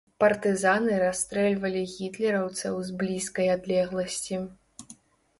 [0.21, 4.41] Партызаны расстрэльвалі гітлераўцаў з блізкай адлегласці.